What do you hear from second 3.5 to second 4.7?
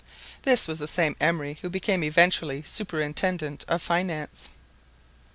of finance.